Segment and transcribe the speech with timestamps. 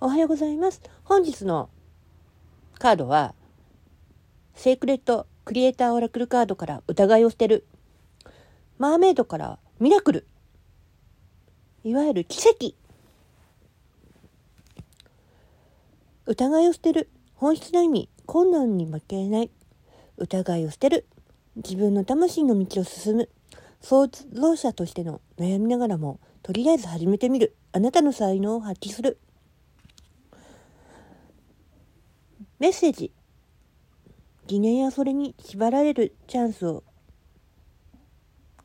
[0.00, 0.80] おはようございます。
[1.02, 1.68] 本日の
[2.78, 3.34] カードは、
[4.54, 7.66] セークレットクリエイターオラクルカードから疑いを捨てる。
[8.78, 10.28] マーメイドからミラクル。
[11.82, 12.76] いわゆる奇跡。
[16.26, 17.10] 疑いを捨てる。
[17.34, 18.08] 本質の意味。
[18.24, 19.50] 困難に負けない。
[20.16, 21.06] 疑いを捨てる。
[21.56, 23.28] 自分の魂の道を進む。
[23.80, 27.56] 創造者としての悩みながらも、とりあえず始めてみる。
[27.72, 29.18] あなたの才能を発揮する。
[32.58, 33.12] メッセージ。
[34.48, 36.82] 疑念やそれに縛られるチャンスを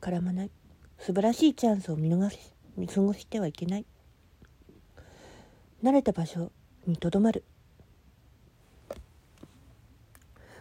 [0.00, 0.50] 絡まない。
[0.98, 2.38] 素晴らしいチャンスを見逃し、
[2.74, 3.84] 見過ごしてはいけない。
[5.82, 6.52] 慣れた場所
[6.86, 7.44] にとどまる。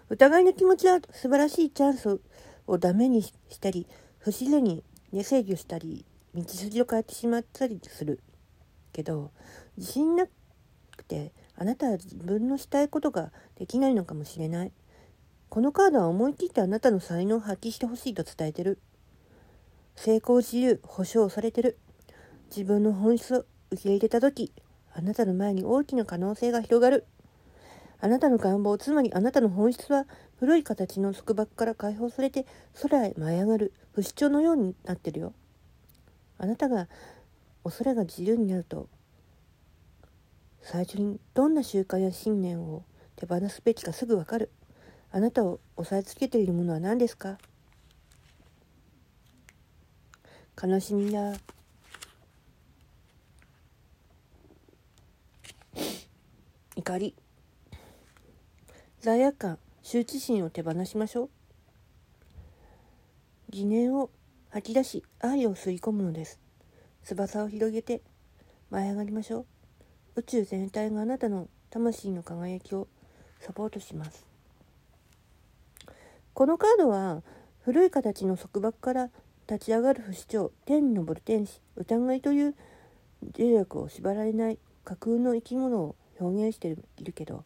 [0.10, 2.20] 疑いの気持ちは素晴らしいチャンス
[2.68, 3.88] をダメにしたり、
[4.20, 6.04] 不自然に寝制御したり、
[6.36, 8.20] 道筋を変えてしまったりする。
[8.92, 9.32] けど、
[9.78, 10.26] 自信な
[10.98, 14.72] くて、あなたは自分のしたいことができないのかもしれない。
[15.48, 18.80] このカードは思い切ってあなたの才能を発揮してほしいと伝えてる。
[19.96, 21.78] 成功自由、保証されてる。
[22.50, 24.52] 自分の本質を受け入れた時、
[24.92, 27.06] あなたの前に大きな可能性が広がる。
[28.00, 30.08] あなたの願望、つまりあなたの本質は
[30.40, 32.48] 古い形の束縛から解放されて
[32.82, 35.34] 空へ舞い上がる不死鳥のようになってるよ。
[36.40, 36.88] あなたが
[37.64, 38.90] 恐れが自由になると
[40.62, 42.84] 最初にどんな習慣や信念を
[43.16, 44.52] 手放すべきかすぐわかる。
[45.12, 47.38] あなたを押さえつけているものは何ですか？
[50.62, 51.34] 悲しみや。
[56.76, 57.16] 怒り。
[59.02, 59.60] 罪悪感。
[59.84, 61.30] 羞恥心を手放しましょう。
[63.50, 64.10] 疑念を
[64.52, 66.40] 吐き出し愛を吸い込むのです。
[67.04, 68.02] 翼を広げて
[68.70, 69.46] 舞い上がりましょう。
[70.18, 72.88] 宇宙全体があなたの魂の輝きを
[73.40, 74.26] サポートします。
[76.34, 77.24] このカードは
[77.62, 79.10] 古い形の束縛から
[79.50, 82.56] 立ち上がる不死鳥天に昇る天使疑いという
[83.34, 87.44] 重力を縛られない架空の生き物を表現しているけど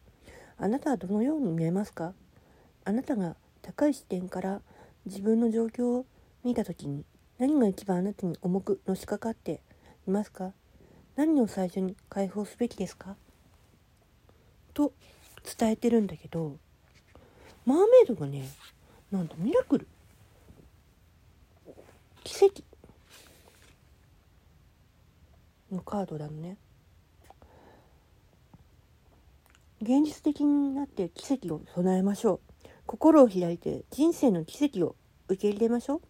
[0.58, 2.14] あなたはどのように見えますか？
[2.84, 4.60] あなたが高い視点から
[5.04, 6.06] 自分の状況を
[6.44, 7.04] 見た時に
[7.38, 9.60] 何が一番あなたに重くのしかかって
[10.08, 10.52] いますか？
[11.16, 13.16] 何を最初に解放すべきですか？
[14.74, 14.92] と
[15.58, 16.56] 伝えてるんだけど
[17.64, 18.48] マーメイドがね
[19.10, 19.86] なんとミラクル。
[22.22, 22.62] 奇跡。
[25.72, 26.56] のカードなのね。
[29.82, 32.68] 現実的になって奇跡を備えましょう。
[32.86, 34.94] 心を開いて人生の奇跡を
[35.28, 36.00] 受け入れましょう。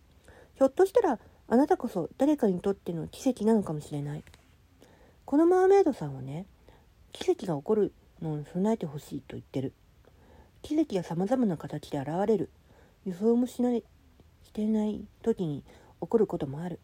[0.56, 1.18] ひょっとしたら
[1.48, 4.24] あなたこそ誰かにとっての奇跡なのかもしれない。
[5.26, 6.46] このマーメイドさんはね
[7.10, 7.92] 奇跡が起こる
[8.22, 9.72] のに備えてほしいと言ってる。
[10.62, 12.48] 奇跡が様々な形で現れる。
[13.04, 13.82] 予想もしない
[14.44, 15.64] してない時に
[16.00, 16.78] 起こることもある。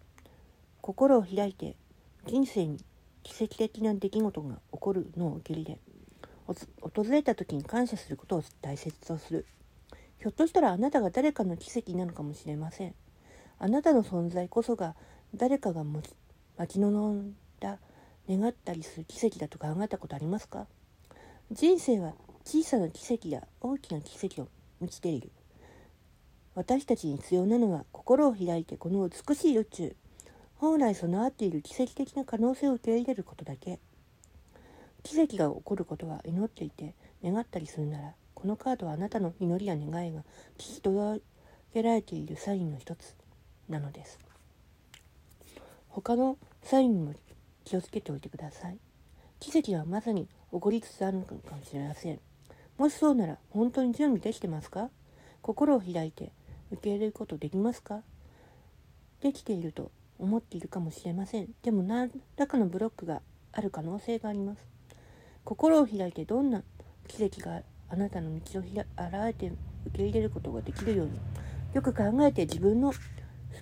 [0.81, 1.77] 心を開いて
[2.27, 2.79] 人生に
[3.23, 5.79] 奇跡的な出来事が起こるのを受け入れ
[6.81, 9.47] 訪れた時に感謝することを大切とする。
[10.19, 12.95] ひょっとしたらあなたが誰かの奇跡なのかもしれません。
[13.61, 14.97] あなたの存在こそが
[15.33, 16.11] 誰かが待
[16.67, 17.37] ち望ん
[18.29, 20.67] 願ったりする奇跡だと考えたことありますか？
[21.51, 24.49] 人生は小さな奇跡や大きな奇跡を
[24.81, 25.31] 満ちている。
[26.55, 29.97] 私たちに必要なのは心を開いてこの美しい宇宙。
[30.57, 33.81] 本来備わっている奇跡的な可能性を受け入れることだけ。
[35.03, 36.95] 奇跡が起こることは祈っていて
[37.25, 40.21] 願ったりするならこのカードはあなたの祈りや願いが
[40.59, 41.23] 聞き届
[41.75, 43.15] けられているサインの一つ
[43.69, 44.19] なのです。
[45.89, 47.15] 他のサインも
[47.73, 48.77] 気をつけておいてください。
[49.41, 52.21] 奇跡はまさに起こりつつあるのかもしれません。
[52.77, 54.91] もしそうなら本当に準備できてますか？
[55.41, 56.33] 心を開いて
[56.71, 58.03] 受け入れることできますか？
[59.23, 61.49] できていると思っているかもしれません。
[61.63, 63.23] でも何らかのブロックが
[63.53, 64.67] ある可能性があります。
[65.43, 66.63] 心を開いてどんな
[67.09, 68.77] 奇跡があなたの道を現
[69.25, 69.51] れて
[69.87, 71.19] 受け入れることができるように
[71.73, 73.01] よく考えて自分のす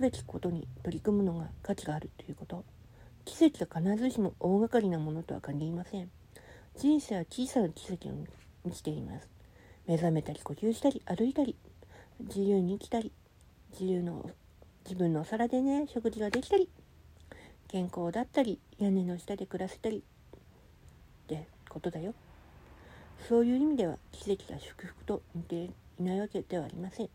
[0.01, 2.65] べきことに取り組むのが価値があるということ。
[3.25, 6.11] 奇跡が必ずしも大掛かりなものとは限りません。
[6.77, 8.13] 人生は小さな奇跡を
[8.65, 9.29] 満ちています。
[9.87, 11.57] 目覚めたり呼吸したり歩いたり
[12.21, 13.13] 自由に生きたり
[13.73, 14.31] 自由の
[14.85, 16.69] 自分のお皿でね食事ができたり
[17.69, 20.01] 健康だったり屋根の下で暮らせたりっ
[21.27, 22.15] てことだよ。
[23.29, 25.71] そういう意味では奇跡が祝福と似てい
[26.03, 27.11] ないわけではありません。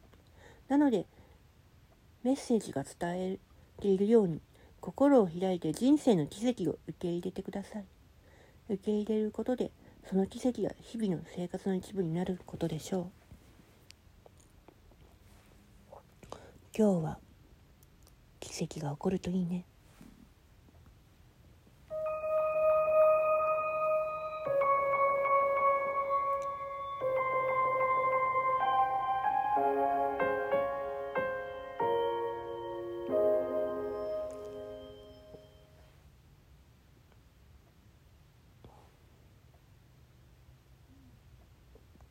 [0.68, 1.06] なので
[2.24, 2.94] メッセージが伝
[3.34, 3.38] え
[3.81, 4.42] ているように
[4.85, 7.85] 心を開いて人生の奇跡を受け入れてください。
[8.69, 9.71] 受け入れることで
[10.07, 13.09] その奇跡が日々の生活の一部になることでしょ
[16.31, 16.35] う。
[16.77, 17.17] 今日は
[18.39, 19.65] 奇跡が起こるといいね。